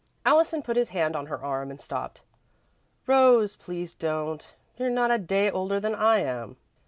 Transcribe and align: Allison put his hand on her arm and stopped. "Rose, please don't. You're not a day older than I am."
Allison 0.25 0.63
put 0.63 0.77
his 0.77 0.89
hand 0.89 1.15
on 1.15 1.27
her 1.27 1.39
arm 1.43 1.69
and 1.69 1.79
stopped. 1.79 2.23
"Rose, 3.05 3.55
please 3.55 3.93
don't. 3.93 4.55
You're 4.75 4.89
not 4.89 5.11
a 5.11 5.19
day 5.19 5.51
older 5.51 5.79
than 5.79 5.93
I 5.93 6.21
am." 6.21 6.57